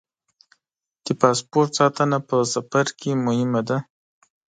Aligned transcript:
د 1.05 1.07
پاسپورټ 1.21 1.69
ساتنه 1.79 2.17
په 2.29 2.37
سفر 2.53 2.85
کې 2.99 3.11
مهمه 3.25 3.61
ده. 3.69 3.77